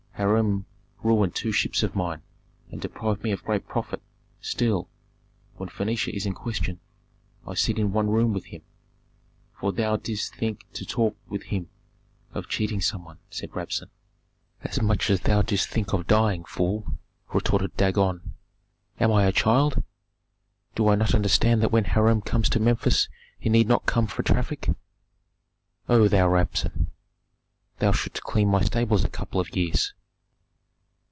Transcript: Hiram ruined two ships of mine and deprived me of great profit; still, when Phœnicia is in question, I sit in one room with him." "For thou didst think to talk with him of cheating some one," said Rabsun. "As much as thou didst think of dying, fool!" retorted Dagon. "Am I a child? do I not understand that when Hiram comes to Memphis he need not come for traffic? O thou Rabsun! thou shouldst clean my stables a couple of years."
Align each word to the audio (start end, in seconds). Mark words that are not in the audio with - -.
Hiram 0.17 0.67
ruined 1.01 1.33
two 1.33 1.51
ships 1.51 1.81
of 1.81 1.95
mine 1.95 2.21
and 2.69 2.79
deprived 2.79 3.23
me 3.23 3.31
of 3.31 3.43
great 3.43 3.67
profit; 3.67 4.03
still, 4.39 4.87
when 5.55 5.67
Phœnicia 5.67 6.13
is 6.15 6.27
in 6.27 6.33
question, 6.33 6.79
I 7.47 7.55
sit 7.55 7.79
in 7.79 7.91
one 7.91 8.07
room 8.07 8.31
with 8.31 8.45
him." 8.45 8.61
"For 9.59 9.71
thou 9.73 9.95
didst 9.97 10.35
think 10.35 10.67
to 10.73 10.85
talk 10.85 11.17
with 11.27 11.45
him 11.45 11.69
of 12.35 12.47
cheating 12.47 12.81
some 12.81 13.03
one," 13.03 13.17
said 13.31 13.55
Rabsun. 13.55 13.89
"As 14.61 14.79
much 14.79 15.09
as 15.09 15.21
thou 15.21 15.41
didst 15.41 15.69
think 15.69 15.91
of 15.91 16.05
dying, 16.05 16.45
fool!" 16.45 16.93
retorted 17.33 17.75
Dagon. 17.75 18.35
"Am 18.99 19.11
I 19.11 19.25
a 19.25 19.31
child? 19.31 19.81
do 20.75 20.87
I 20.87 20.93
not 20.93 21.15
understand 21.15 21.63
that 21.63 21.71
when 21.71 21.85
Hiram 21.85 22.21
comes 22.21 22.47
to 22.49 22.59
Memphis 22.59 23.09
he 23.39 23.49
need 23.49 23.67
not 23.67 23.87
come 23.87 24.05
for 24.05 24.21
traffic? 24.21 24.69
O 25.89 26.07
thou 26.07 26.27
Rabsun! 26.29 26.91
thou 27.79 27.91
shouldst 27.91 28.21
clean 28.21 28.49
my 28.49 28.61
stables 28.63 29.03
a 29.03 29.09
couple 29.09 29.41
of 29.41 29.55
years." 29.55 29.95